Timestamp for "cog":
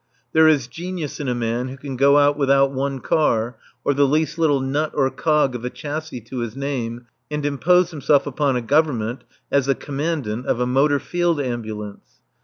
5.11-5.53